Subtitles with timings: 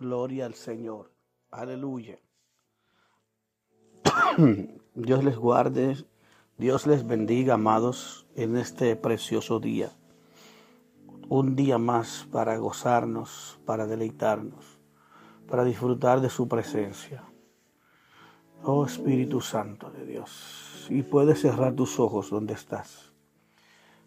[0.00, 1.12] Gloria al Señor.
[1.50, 2.18] Aleluya.
[4.94, 5.94] Dios les guarde,
[6.56, 9.92] Dios les bendiga, amados, en este precioso día.
[11.28, 14.78] Un día más para gozarnos, para deleitarnos,
[15.46, 17.22] para disfrutar de su presencia.
[18.64, 20.86] Oh Espíritu Santo de Dios.
[20.88, 23.12] Y puedes cerrar tus ojos donde estás.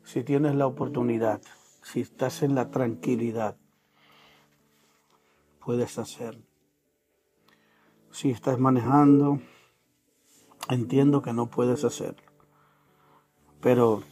[0.03, 1.39] Si tienes la oportunidad,
[1.83, 3.57] si estás en la tranquilidad,
[5.63, 6.39] puedes hacer.
[8.11, 9.39] Si estás manejando,
[10.69, 12.31] entiendo que no puedes hacerlo.
[13.61, 14.03] Pero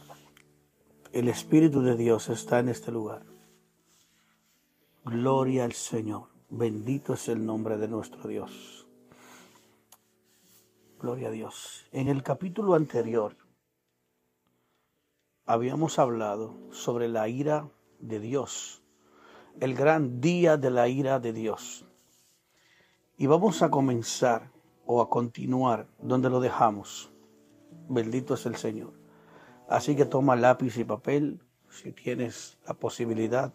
[1.12, 3.24] el Espíritu de Dios está en este lugar.
[5.04, 6.28] Gloria al Señor.
[6.48, 8.86] Bendito es el nombre de nuestro Dios.
[10.98, 11.86] Gloria a Dios.
[11.92, 13.36] En el capítulo anterior
[15.44, 18.81] habíamos hablado sobre la ira de Dios
[19.60, 21.86] el gran día de la ira de Dios.
[23.16, 24.50] Y vamos a comenzar
[24.86, 27.12] o a continuar donde lo dejamos.
[27.88, 28.92] Bendito es el Señor.
[29.68, 33.52] Así que toma lápiz y papel si tienes la posibilidad.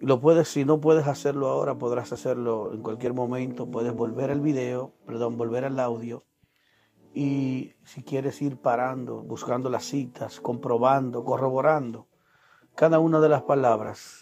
[0.00, 3.70] Y lo puedes, si no puedes hacerlo ahora, podrás hacerlo en cualquier momento.
[3.70, 6.24] Puedes volver al video, perdón, volver al audio.
[7.14, 12.08] Y si quieres ir parando, buscando las citas, comprobando, corroborando
[12.74, 14.21] cada una de las palabras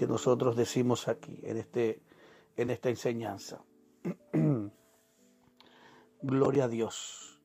[0.00, 2.00] que nosotros decimos aquí, en, este,
[2.56, 3.62] en esta enseñanza.
[6.22, 7.42] Gloria a Dios.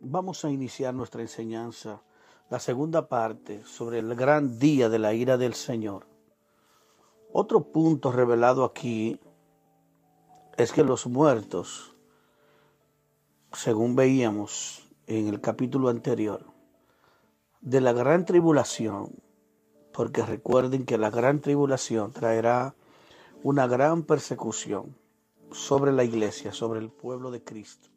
[0.00, 2.02] Vamos a iniciar nuestra enseñanza,
[2.50, 6.06] la segunda parte, sobre el gran día de la ira del Señor.
[7.32, 9.18] Otro punto revelado aquí
[10.58, 11.96] es que los muertos,
[13.50, 16.44] según veíamos en el capítulo anterior,
[17.62, 19.22] de la gran tribulación,
[19.94, 22.74] porque recuerden que la gran tribulación traerá
[23.44, 24.98] una gran persecución
[25.52, 27.90] sobre la iglesia, sobre el pueblo de Cristo.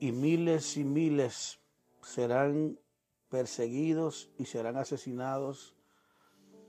[0.00, 1.60] Y miles y miles
[2.02, 2.80] serán
[3.28, 5.76] perseguidos y serán asesinados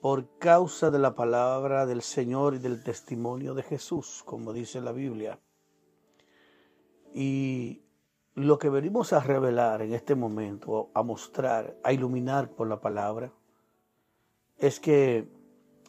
[0.02, 4.92] por causa de la palabra del Señor y del testimonio de Jesús, como dice la
[4.92, 5.40] Biblia.
[7.12, 7.82] Y
[8.36, 13.34] lo que venimos a revelar en este momento, a mostrar, a iluminar por la palabra,
[14.58, 15.28] es que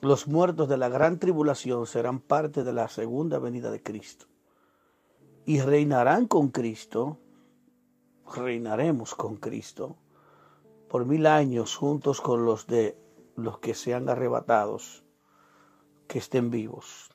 [0.00, 4.26] los muertos de la gran tribulación serán parte de la segunda venida de Cristo.
[5.46, 7.18] Y reinarán con Cristo,
[8.34, 9.96] reinaremos con Cristo
[10.88, 12.96] por mil años juntos con los de
[13.36, 15.04] los que sean arrebatados,
[16.06, 17.10] que estén vivos.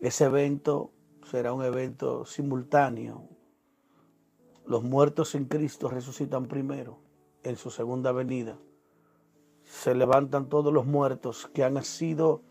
[0.00, 0.92] Ese evento
[1.30, 3.28] será un evento simultáneo.
[4.66, 6.98] Los muertos en Cristo resucitan primero
[7.42, 8.58] en su segunda venida
[9.66, 12.42] se levantan todos los muertos que han sido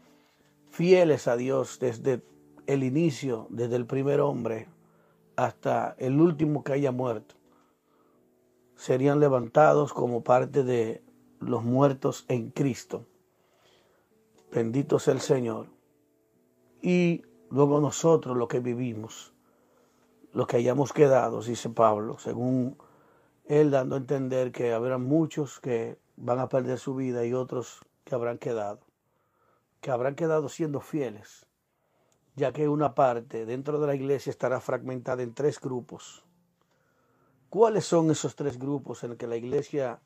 [0.69, 2.21] fieles a Dios desde
[2.67, 4.67] el inicio, desde el primer hombre
[5.37, 7.35] hasta el último que haya muerto.
[8.75, 11.01] Serían levantados como parte de
[11.39, 13.05] los muertos en Cristo.
[14.51, 15.67] Bendito sea el Señor.
[16.81, 19.33] Y luego nosotros, lo que vivimos,
[20.33, 22.77] lo que hayamos quedado, dice Pablo, según
[23.45, 27.79] él dando a entender que habrá muchos que van a perder su vida y otros
[28.03, 28.79] que habrán quedado,
[29.81, 31.45] que habrán quedado siendo fieles,
[32.35, 36.23] ya que una parte dentro de la iglesia estará fragmentada en tres grupos.
[37.49, 39.99] ¿Cuáles son esos tres grupos en que la iglesia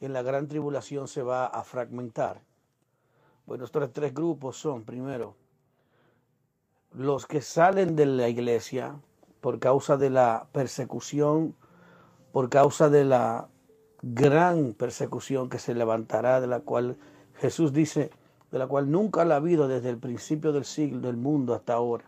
[0.00, 2.42] en la gran tribulación se va a fragmentar?
[3.46, 5.34] Bueno, estos tres grupos son, primero,
[6.92, 9.00] los que salen de la iglesia
[9.40, 11.56] por causa de la persecución,
[12.32, 13.48] por causa de la
[14.02, 16.96] gran persecución que se levantará, de la cual
[17.34, 18.10] Jesús dice,
[18.50, 21.74] de la cual nunca la ha habido desde el principio del siglo, del mundo hasta
[21.74, 22.04] ahora.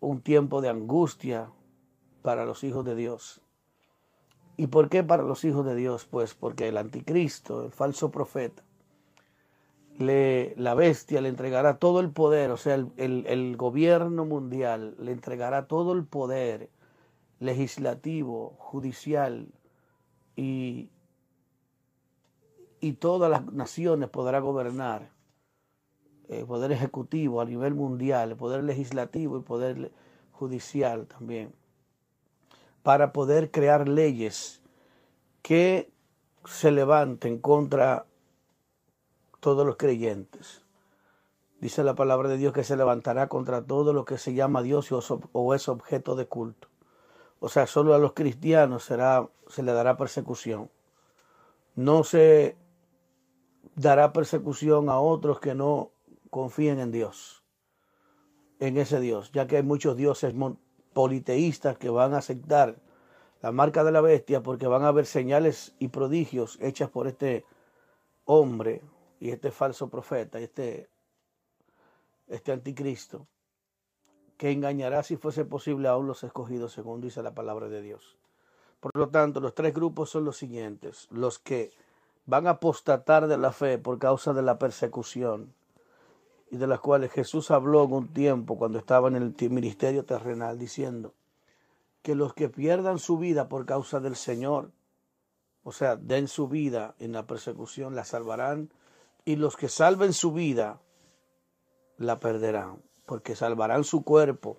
[0.00, 1.50] Un tiempo de angustia
[2.22, 3.40] para los hijos de Dios.
[4.56, 6.06] ¿Y por qué para los hijos de Dios?
[6.10, 8.62] Pues porque el anticristo, el falso profeta,
[9.98, 15.12] le, la bestia le entregará todo el poder, o sea, el, el gobierno mundial le
[15.12, 16.70] entregará todo el poder
[17.40, 19.48] legislativo, judicial,
[20.36, 20.88] y,
[22.80, 25.10] y todas las naciones podrá gobernar,
[26.28, 29.92] el eh, poder ejecutivo a nivel mundial, el poder legislativo y poder
[30.32, 31.52] judicial también,
[32.82, 34.62] para poder crear leyes
[35.42, 35.90] que
[36.44, 38.06] se levanten contra
[39.40, 40.64] todos los creyentes.
[41.60, 44.88] Dice la palabra de Dios que se levantará contra todo lo que se llama Dios
[44.90, 46.71] o es objeto de culto.
[47.44, 50.70] O sea, solo a los cristianos será, se le dará persecución.
[51.74, 52.56] No se
[53.74, 55.90] dará persecución a otros que no
[56.30, 57.42] confíen en Dios,
[58.60, 60.32] en ese Dios, ya que hay muchos dioses
[60.92, 62.76] politeístas que van a aceptar
[63.40, 67.44] la marca de la bestia porque van a haber señales y prodigios hechas por este
[68.24, 68.82] hombre
[69.18, 70.88] y este falso profeta, este,
[72.28, 73.26] este anticristo,
[74.42, 78.16] que engañará si fuese posible aún los escogidos, según dice la palabra de Dios.
[78.80, 81.70] Por lo tanto, los tres grupos son los siguientes, los que
[82.26, 85.54] van a apostatar de la fe por causa de la persecución
[86.50, 90.58] y de las cuales Jesús habló en un tiempo cuando estaba en el ministerio terrenal
[90.58, 91.14] diciendo
[92.02, 94.72] que los que pierdan su vida por causa del Señor,
[95.62, 98.72] o sea, den su vida en la persecución, la salvarán,
[99.24, 100.80] y los que salven su vida,
[101.96, 104.56] la perderán, porque salvarán su cuerpo.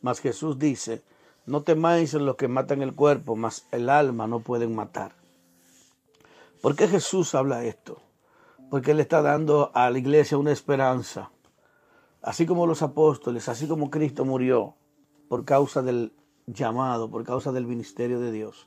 [0.00, 1.04] Mas Jesús dice,
[1.46, 5.12] no temáis los que matan el cuerpo, mas el alma no pueden matar.
[6.60, 8.02] ¿Por qué Jesús habla esto?
[8.70, 11.30] Porque Él está dando a la iglesia una esperanza.
[12.22, 14.74] Así como los apóstoles, así como Cristo murió
[15.28, 16.12] por causa del
[16.46, 18.66] llamado, por causa del ministerio de Dios,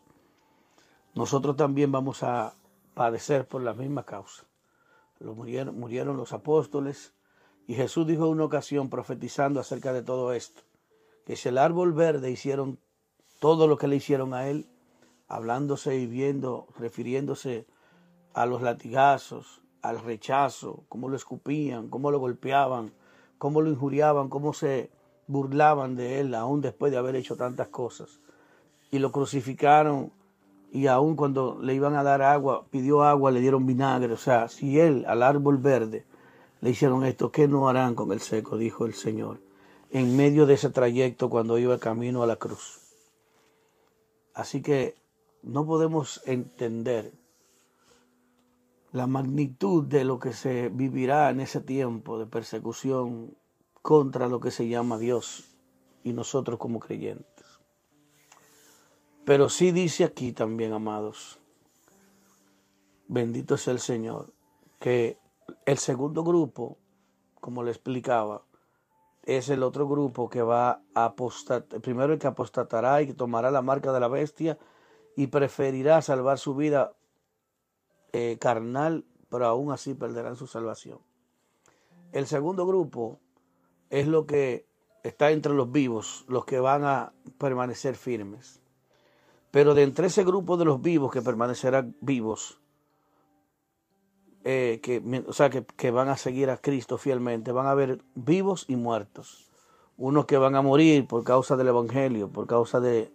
[1.14, 2.54] nosotros también vamos a
[2.94, 4.46] padecer por la misma causa.
[5.20, 7.14] Lo murieron, murieron los apóstoles
[7.72, 10.62] y Jesús dijo en una ocasión profetizando acerca de todo esto,
[11.26, 12.80] que si el árbol verde hicieron
[13.40, 14.68] todo lo que le hicieron a él,
[15.30, 17.66] hablándose y viendo, refiriéndose
[18.34, 22.92] a los latigazos, al rechazo, cómo lo escupían, cómo lo golpeaban,
[23.38, 24.92] cómo lo injuriaban, cómo se
[25.28, 28.20] burlaban de él, aún después de haber hecho tantas cosas.
[28.92, 30.12] Y lo crucificaron
[30.74, 34.12] y aún cuando le iban a dar agua, pidió agua, le dieron vinagre.
[34.12, 36.11] O sea, si él al árbol verde
[36.62, 38.58] le hicieron esto, ¿qué no harán con el seco?
[38.58, 39.42] Dijo el Señor,
[39.90, 42.80] en medio de ese trayecto cuando iba camino a la cruz.
[44.34, 44.96] Así que
[45.42, 47.14] no podemos entender
[48.92, 53.36] la magnitud de lo que se vivirá en ese tiempo de persecución
[53.82, 55.58] contra lo que se llama Dios
[56.04, 57.46] y nosotros como creyentes.
[59.26, 61.40] Pero sí dice aquí también, amados,
[63.08, 64.34] bendito es el Señor,
[64.80, 65.18] que
[65.66, 66.78] el segundo grupo,
[67.40, 68.44] como le explicaba,
[69.24, 73.52] es el otro grupo que va a apostatar, primero el que apostatará y que tomará
[73.52, 74.58] la marca de la bestia
[75.16, 76.94] y preferirá salvar su vida
[78.14, 81.00] eh, carnal, pero aún así perderán su salvación.
[82.12, 83.20] El segundo grupo
[83.90, 84.66] es lo que
[85.04, 88.62] está entre los vivos, los que van a permanecer firmes.
[89.52, 92.61] Pero de entre ese grupo de los vivos que permanecerán vivos,
[94.44, 98.02] eh, que, o sea, que, que, van a seguir a Cristo fielmente, van a haber
[98.16, 99.50] vivos y muertos.
[99.98, 103.12] Unos que van a morir por causa del Evangelio, por causa de,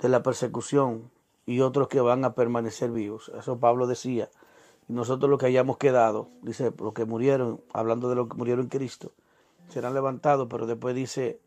[0.00, 1.10] de la persecución,
[1.48, 3.32] y otros que van a permanecer vivos.
[3.34, 4.28] Eso Pablo decía.
[4.86, 8.64] Y nosotros los que hayamos quedado, dice, los que murieron, hablando de los que murieron
[8.64, 9.12] en Cristo,
[9.70, 11.40] serán levantados, pero después dice,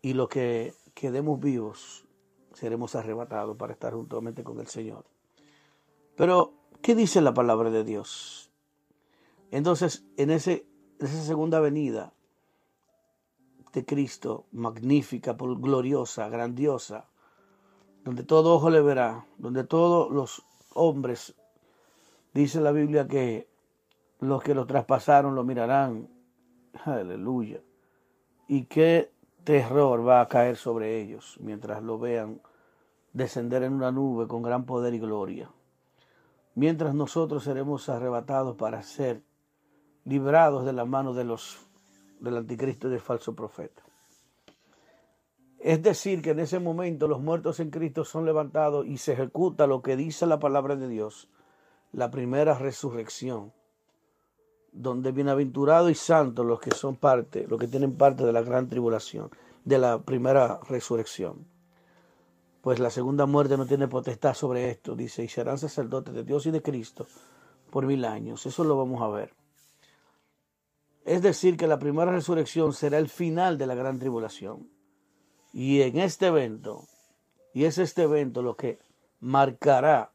[0.00, 2.06] y los que quedemos vivos,
[2.54, 5.04] seremos arrebatados para estar juntamente con el Señor.
[6.16, 8.50] Pero, ¿qué dice la palabra de Dios?
[9.50, 10.66] Entonces, en, ese,
[10.98, 12.12] en esa segunda venida
[13.72, 17.06] de Cristo, magnífica, gloriosa, grandiosa,
[18.04, 20.42] donde todo ojo le verá, donde todos los
[20.74, 21.34] hombres,
[22.34, 23.48] dice la Biblia que
[24.20, 26.08] los que lo traspasaron lo mirarán.
[26.84, 27.60] Aleluya.
[28.46, 29.12] Y qué
[29.44, 32.40] terror va a caer sobre ellos mientras lo vean
[33.12, 35.50] descender en una nube con gran poder y gloria.
[36.58, 39.22] Mientras nosotros seremos arrebatados para ser
[40.04, 41.56] librados de la mano de los
[42.18, 43.84] del anticristo y del falso profeta.
[45.60, 49.68] Es decir, que en ese momento los muertos en Cristo son levantados y se ejecuta
[49.68, 51.28] lo que dice la palabra de Dios,
[51.92, 53.52] la primera resurrección,
[54.72, 58.68] donde bienaventurados y santos los que son parte, los que tienen parte de la gran
[58.68, 59.30] tribulación,
[59.64, 61.46] de la primera resurrección.
[62.60, 66.46] Pues la segunda muerte no tiene potestad sobre esto, dice, y serán sacerdotes de Dios
[66.46, 67.06] y de Cristo
[67.70, 68.46] por mil años.
[68.46, 69.32] Eso lo vamos a ver.
[71.04, 74.70] Es decir, que la primera resurrección será el final de la gran tribulación.
[75.52, 76.86] Y en este evento,
[77.54, 78.78] y es este evento lo que
[79.20, 80.12] marcará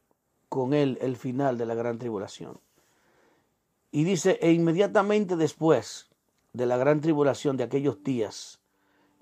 [0.50, 2.60] con él el final de la gran tribulación.
[3.92, 6.10] Y dice, e inmediatamente después
[6.54, 8.63] de la gran tribulación de aquellos días,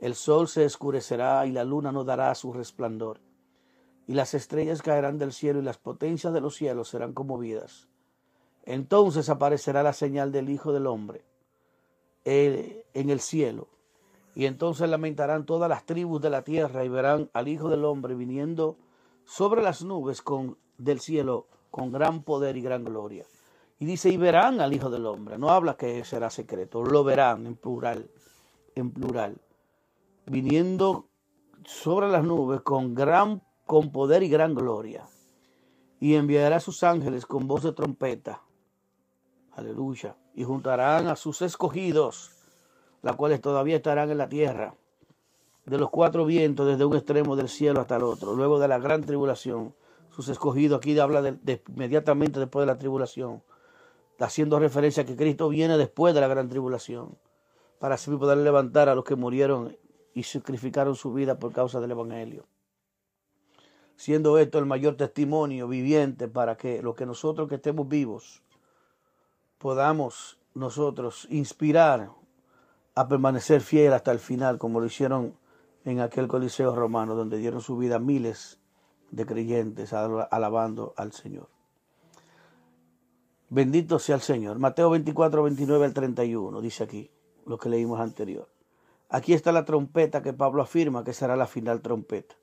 [0.01, 3.21] el sol se escurecerá y la luna no dará su resplandor,
[4.07, 7.87] y las estrellas caerán del cielo y las potencias de los cielos serán conmovidas.
[8.63, 11.23] Entonces aparecerá la señal del Hijo del Hombre
[12.25, 13.69] en el cielo
[14.35, 18.15] y entonces lamentarán todas las tribus de la tierra y verán al Hijo del Hombre
[18.15, 18.77] viniendo
[19.25, 20.23] sobre las nubes
[20.77, 23.25] del cielo con gran poder y gran gloria.
[23.79, 25.37] Y dice, y verán al Hijo del Hombre.
[25.37, 28.09] No habla que será secreto, lo verán en plural,
[28.75, 29.37] en plural.
[30.25, 31.09] Viniendo
[31.65, 35.05] sobre las nubes con gran, con poder y gran gloria.
[35.99, 38.41] Y enviará a sus ángeles con voz de trompeta.
[39.51, 40.15] Aleluya.
[40.33, 42.31] Y juntarán a sus escogidos,
[43.01, 44.75] las cuales todavía estarán en la tierra
[45.65, 48.79] de los cuatro vientos desde un extremo del cielo hasta el otro, luego de la
[48.79, 49.75] gran tribulación,
[50.09, 53.43] sus escogidos, aquí habla de, inmediatamente después de la tribulación,
[54.19, 57.17] haciendo referencia a que Cristo viene después de la gran tribulación,
[57.79, 59.77] para así poder levantar a los que murieron
[60.13, 62.45] y sacrificaron su vida por causa del Evangelio.
[63.95, 68.41] Siendo esto el mayor testimonio viviente para que los que nosotros que estemos vivos
[69.57, 72.09] podamos nosotros inspirar
[72.95, 75.35] a permanecer fiel hasta el final, como lo hicieron
[75.85, 78.59] en aquel coliseo romano donde dieron su vida miles
[79.11, 81.47] de creyentes alabando al Señor.
[83.49, 84.59] Bendito sea el Señor.
[84.59, 87.11] Mateo 24, 29 al 31, dice aquí,
[87.45, 88.47] lo que leímos anterior.
[89.11, 92.35] Aquí está la trompeta que Pablo afirma que será la final trompeta.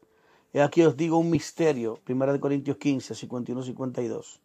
[0.53, 4.41] Y aquí os digo un misterio, 1 Corintios 15, 51, 52.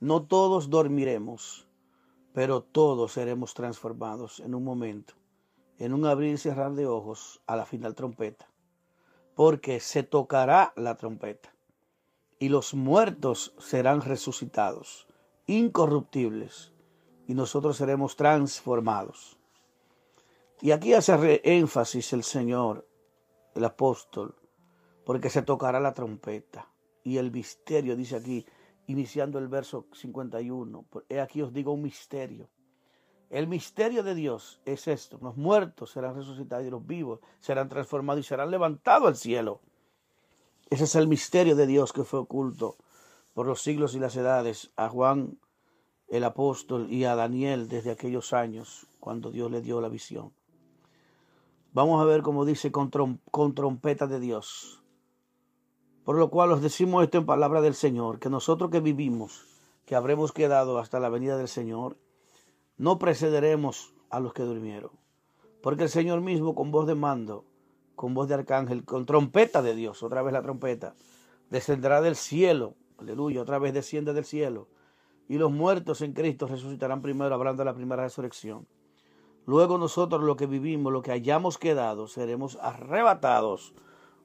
[0.00, 1.66] No todos dormiremos,
[2.32, 5.14] pero todos seremos transformados en un momento
[5.78, 8.48] en un abrir y cerrar de ojos a la final trompeta,
[9.34, 11.52] porque se tocará la trompeta
[12.38, 15.06] y los muertos serán resucitados,
[15.46, 16.72] incorruptibles,
[17.26, 19.38] y nosotros seremos transformados.
[20.60, 22.88] Y aquí hace énfasis el Señor,
[23.54, 24.34] el apóstol,
[25.04, 26.72] porque se tocará la trompeta.
[27.04, 28.44] Y el misterio, dice aquí,
[28.86, 32.48] iniciando el verso 51, he aquí os digo un misterio.
[33.28, 35.18] El misterio de Dios es esto.
[35.20, 39.60] Los muertos serán resucitados y los vivos serán transformados y serán levantados al cielo.
[40.70, 42.76] Ese es el misterio de Dios que fue oculto
[43.34, 45.38] por los siglos y las edades a Juan
[46.08, 50.32] el apóstol y a Daniel desde aquellos años cuando Dios le dio la visión.
[51.76, 54.82] Vamos a ver cómo dice con, trompeta de Dios.
[56.04, 59.44] Por lo cual os decimos esto en palabra del Señor, que nosotros que vivimos,
[59.84, 61.98] que habremos quedado hasta la venida del Señor,
[62.78, 64.90] no precederemos a los que durmieron.
[65.60, 67.44] Porque el Señor mismo con voz de mando,
[67.94, 70.94] con voz de arcángel, con trompeta de Dios, otra vez la trompeta,
[71.50, 74.68] descenderá del cielo, aleluya, otra vez desciende del cielo,
[75.28, 78.66] y los muertos en Cristo resucitarán primero, hablando de la primera resurrección.
[79.46, 83.74] Luego nosotros, los que vivimos, los que hayamos quedado, seremos arrebatados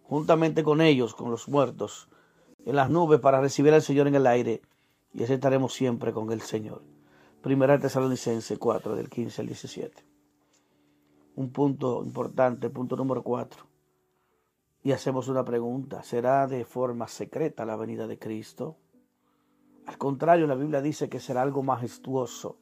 [0.01, 2.09] juntamente con ellos, con los muertos,
[2.65, 4.61] en las nubes para recibir al Señor en el aire,
[5.13, 6.81] y así estaremos siempre con el Señor.
[7.41, 10.03] Primera Tesalonicense 4, del 15 al 17.
[11.35, 13.65] Un punto importante, punto número 4.
[14.83, 18.77] Y hacemos una pregunta, ¿será de forma secreta la venida de Cristo?
[19.85, 22.57] Al contrario, la Biblia dice que será algo majestuoso,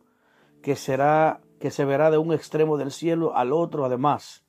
[0.62, 4.44] que será que se verá de un extremo del cielo al otro, además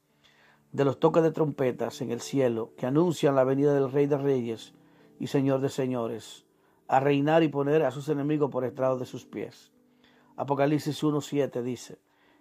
[0.72, 4.18] de los toques de trompetas en el cielo que anuncian la venida del Rey de
[4.18, 4.74] Reyes
[5.18, 6.46] y Señor de Señores,
[6.86, 9.72] a reinar y poner a sus enemigos por estrado de sus pies.
[10.36, 11.98] Apocalipsis 1.7 dice,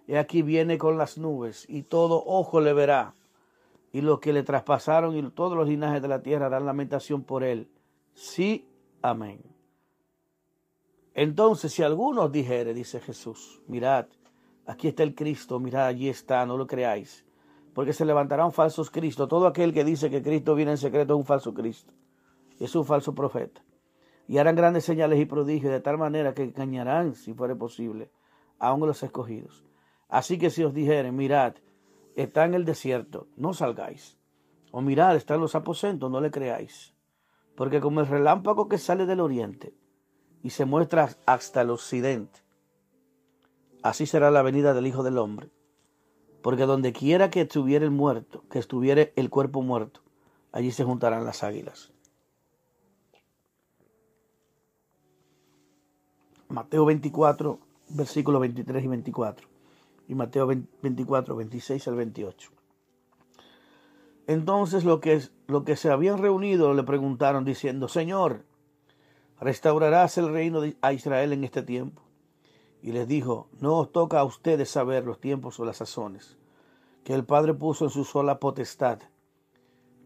[0.07, 3.13] He aquí viene con las nubes y todo ojo le verá,
[3.91, 7.43] y los que le traspasaron y todos los linajes de la tierra harán lamentación por
[7.43, 7.69] él.
[8.13, 8.67] Sí,
[9.01, 9.41] amén.
[11.15, 14.05] Entonces, si algunos dijere, dice Jesús, mirad,
[14.69, 17.25] aquí está el Cristo, mirad, allí está, no lo creáis,
[17.73, 19.27] porque se levantarán falsos Cristo.
[19.27, 21.93] Todo aquel que dice que Cristo viene en secreto es un falso Cristo,
[22.59, 23.61] es un falso profeta
[24.29, 28.11] y harán grandes señales y prodigios de tal manera que engañarán, si fuere posible,
[28.59, 29.65] aún los escogidos.
[30.07, 31.55] Así que si os dijeren, mirad,
[32.15, 34.19] está en el desierto, no salgáis.
[34.69, 36.93] O mirad, está en los aposentos, no le creáis.
[37.55, 39.73] Porque como el relámpago que sale del oriente
[40.43, 42.41] y se muestra hasta el occidente,
[43.83, 45.50] así será la venida del Hijo del Hombre.
[46.41, 50.01] Porque donde quiera que estuviera el muerto, que estuviera el cuerpo muerto,
[50.51, 51.91] allí se juntarán las águilas.
[56.48, 57.59] Mateo 24,
[57.89, 59.48] versículos 23 y 24.
[60.07, 62.51] Y Mateo 24, 26 al 28.
[64.25, 68.45] Entonces lo que, lo que se habían reunido le preguntaron diciendo, Señor,
[69.39, 72.01] ¿restaurarás el reino a Israel en este tiempo?
[72.81, 76.38] Y les dijo, no os toca a ustedes saber los tiempos o las sazones,
[77.03, 79.00] que el Padre puso en su sola potestad,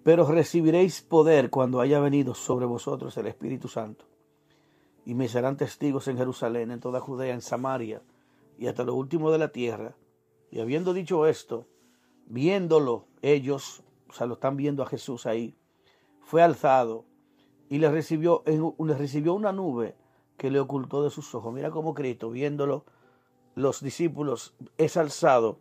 [0.04, 4.06] pero recibiréis poder cuando haya venido sobre vosotros el Espíritu Santo
[5.06, 8.02] y me serán testigos en Jerusalén, en toda Judea, en Samaria
[8.58, 9.96] y hasta lo último de la tierra.
[10.52, 11.68] Y habiendo dicho esto,
[12.28, 15.56] viéndolo ellos, o sea, lo están viendo a Jesús ahí,
[16.22, 17.06] fue alzado
[17.70, 19.96] y le recibió, le recibió una nube
[20.44, 21.54] que le ocultó de sus ojos.
[21.54, 22.84] Mira cómo Cristo, viéndolo,
[23.56, 25.58] los discípulos es alzado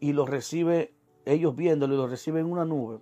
[0.00, 0.94] y lo recibe,
[1.26, 2.98] ellos viéndolo y lo reciben en una nube.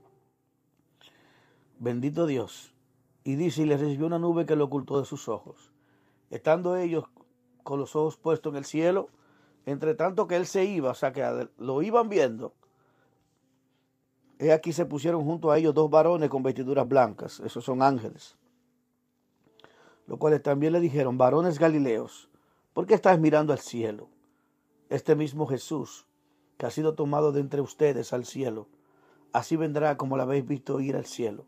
[1.78, 2.74] Bendito Dios.
[3.22, 5.70] Y dice, y le recibió una nube que le ocultó de sus ojos.
[6.30, 7.04] Estando ellos
[7.62, 9.08] con los ojos puestos en el cielo,
[9.66, 12.54] entre tanto que él se iba, o sea que lo iban viendo,
[14.40, 18.36] he aquí se pusieron junto a ellos dos varones con vestiduras blancas, esos son ángeles,
[20.10, 22.28] los cuales también le dijeron, varones galileos,
[22.72, 24.08] ¿por qué estáis mirando al cielo?
[24.88, 26.08] Este mismo Jesús,
[26.58, 28.66] que ha sido tomado de entre ustedes al cielo,
[29.32, 31.46] así vendrá como la habéis visto ir al cielo.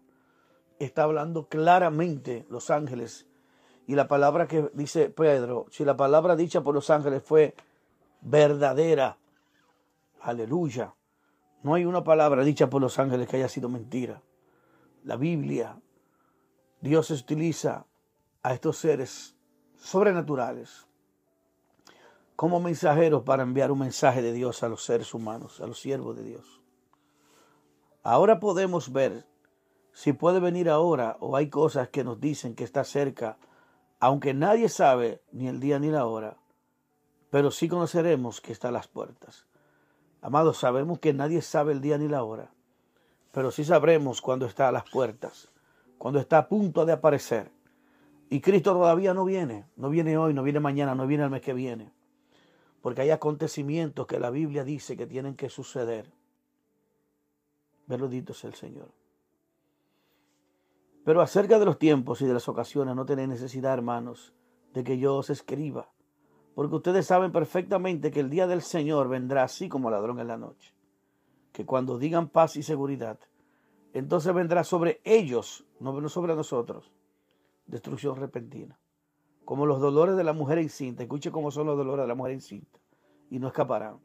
[0.79, 3.27] Está hablando claramente los ángeles
[3.89, 7.57] y la palabra que dice Pedro, si la palabra dicha por los ángeles fue
[8.21, 9.19] verdadera,
[10.21, 10.95] aleluya,
[11.65, 14.23] no hay una palabra dicha por los ángeles que haya sido mentira.
[15.03, 15.81] La Biblia,
[16.81, 17.87] Dios utiliza
[18.43, 19.37] a estos seres
[19.77, 20.87] sobrenaturales
[22.37, 26.17] como mensajeros para enviar un mensaje de Dios a los seres humanos, a los siervos
[26.17, 26.61] de Dios.
[28.03, 29.27] Ahora podemos ver
[29.93, 33.39] si puede venir ahora o hay cosas que nos dicen que está cerca
[34.03, 36.37] aunque nadie sabe ni el día ni la hora,
[37.31, 39.47] pero sí conoceremos que está a las puertas.
[40.21, 42.51] Amados, sabemos que nadie sabe el día ni la hora,
[43.31, 45.53] pero sí sabremos cuando está a las puertas,
[45.99, 47.53] cuando está a punto de aparecer.
[48.33, 51.43] Y Cristo todavía no viene, no viene hoy, no viene mañana, no viene el mes
[51.43, 51.93] que viene,
[52.81, 56.11] porque hay acontecimientos que la Biblia dice que tienen que suceder.
[57.87, 58.89] Bendito sea el Señor.
[61.05, 64.33] Pero acerca de los tiempos y de las ocasiones no tenéis necesidad, hermanos,
[64.73, 65.93] de que yo os escriba,
[66.55, 70.39] porque ustedes saben perfectamente que el día del Señor vendrá así como ladrón en la
[70.39, 70.73] noche,
[71.53, 73.19] que cuando digan paz y seguridad,
[73.93, 76.91] entonces vendrá sobre ellos, no sobre nosotros,
[77.67, 78.79] destrucción repentina,
[79.45, 81.03] como los dolores de la mujer encinta.
[81.03, 82.79] Escuche cómo son los dolores de la mujer encinta,
[83.31, 83.99] y no escaparán.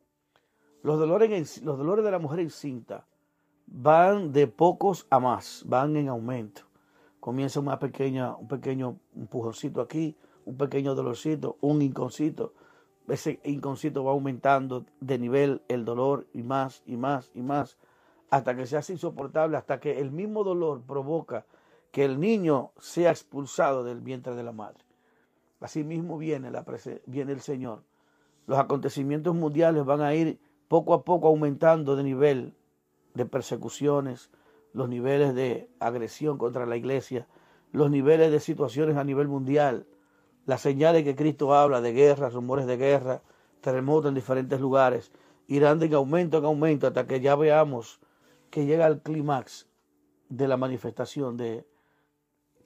[0.84, 3.06] Los dolores, los dolores de la mujer encinta
[3.66, 6.68] van de pocos a más, van en aumento
[7.28, 10.16] comienza una pequeña, un pequeño empujoncito aquí,
[10.46, 12.54] un pequeño dolorcito, un inconcito.
[13.06, 17.78] Ese inconcito va aumentando de nivel el dolor y más y más y más,
[18.30, 21.46] hasta que se hace insoportable, hasta que el mismo dolor provoca
[21.92, 24.84] que el niño sea expulsado del vientre de la madre.
[25.60, 26.52] Así mismo viene,
[27.06, 27.84] viene el Señor.
[28.46, 32.54] Los acontecimientos mundiales van a ir poco a poco aumentando de nivel
[33.14, 34.30] de persecuciones,
[34.74, 37.28] los niveles de agresión contra la iglesia,
[37.72, 39.88] los niveles de situaciones a nivel mundial,
[40.46, 43.22] las señales que Cristo habla de guerra, rumores de guerra,
[43.62, 45.12] terremotos en diferentes lugares,
[45.48, 48.00] irán de aumento en aumento hasta que ya veamos
[48.50, 49.68] que llega el clímax
[50.30, 51.66] de la manifestación de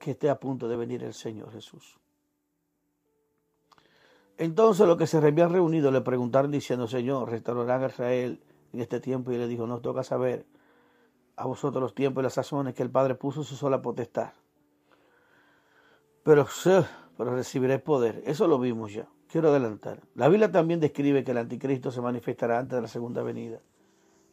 [0.02, 2.00] que esté a punto de venir el Señor Jesús.
[4.38, 8.42] Entonces los que se habían reunido le preguntaron diciendo, Señor, restaurarán a Israel
[8.74, 10.46] en este tiempo y le dijo, nos toca saber
[11.36, 14.34] a vosotros los tiempos y las sazones que el Padre puso su sola potestad.
[16.24, 16.48] Pero,
[17.18, 18.24] pero recibiréis poder.
[18.26, 19.08] Eso lo vimos ya.
[19.32, 20.02] Quiero adelantar.
[20.16, 23.60] La Biblia también describe que el anticristo se manifestará antes de la segunda venida.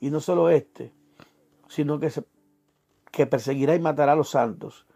[0.01, 0.93] Y no solo este,
[1.69, 2.11] sino que,
[3.11, 4.88] que perseguirá y matará a los santos.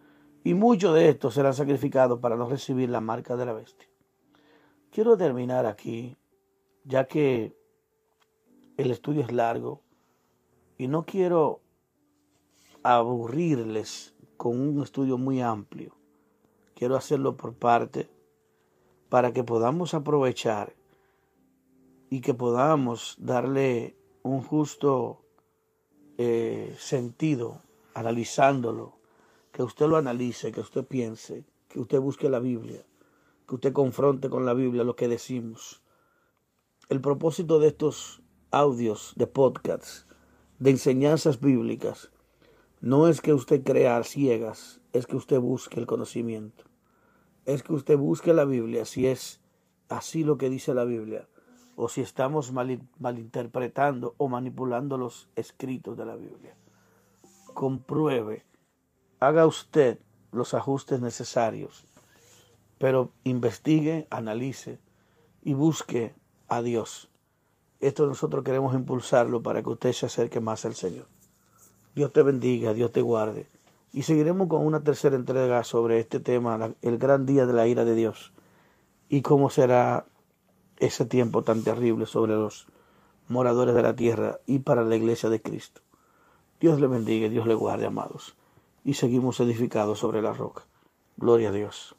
[0.45, 3.89] Y muchos de estos serán sacrificados para no recibir la marca de la bestia.
[4.91, 6.17] Quiero terminar aquí,
[6.85, 7.57] ya que
[8.77, 9.83] el estudio es largo
[10.77, 11.61] y no quiero
[12.83, 15.95] aburrirles con un estudio muy amplio.
[16.75, 18.11] Quiero hacerlo por parte
[19.09, 20.75] para que podamos aprovechar
[22.11, 25.25] y que podamos darle un justo
[26.19, 27.63] eh, sentido
[27.95, 28.99] analizándolo,
[29.53, 32.85] que usted lo analice, que usted piense, que usted busque la Biblia,
[33.47, 35.83] que usted confronte con la Biblia lo que decimos.
[36.89, 40.07] El propósito de estos audios de podcasts,
[40.59, 42.11] de enseñanzas bíblicas,
[42.81, 46.65] no es que usted crea ciegas, es que usted busque el conocimiento.
[47.45, 49.41] Es que usted busque la Biblia, si es
[49.89, 51.29] así lo que dice la Biblia,
[51.77, 56.57] o si estamos malinterpretando o manipulando los escritos de la Biblia.
[57.55, 58.45] Compruebe,
[59.23, 60.01] haga usted
[60.33, 61.85] los ajustes necesarios,
[62.79, 64.81] pero investigue, analice
[65.45, 66.13] y busque
[66.49, 67.09] a Dios.
[67.79, 71.07] Esto nosotros queremos impulsarlo para que usted se acerque más al Señor.
[71.95, 73.47] Dios te bendiga, Dios te guarde.
[73.93, 77.85] Y seguiremos con una tercera entrega sobre este tema, el gran día de la ira
[77.85, 78.33] de Dios.
[79.09, 80.05] Y cómo será
[80.79, 82.67] ese tiempo tan terrible sobre los
[83.29, 85.81] moradores de la tierra y para la iglesia de Cristo.
[86.59, 88.35] Dios le bendiga, Dios le guarde, amados.
[88.85, 90.65] Y seguimos edificados sobre la roca.
[91.17, 91.95] Gloria a Dios.